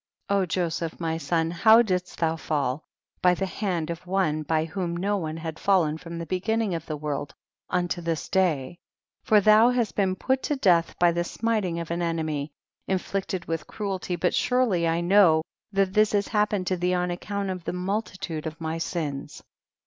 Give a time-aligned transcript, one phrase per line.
[0.29, 0.47] 27.
[0.49, 2.81] Joseph my son how didst thou fall,
[3.21, 6.83] by the hand of one by whom no one had fallen from the beginning of
[6.87, 7.35] the world
[7.69, 8.79] unto this day;
[9.21, 12.51] for thou hast been put to death by the smiting of an enemy,
[12.87, 17.51] inflicted with cruelty, but surely I know that this has happened to thee, on account
[17.51, 19.43] of the multitude of my sins.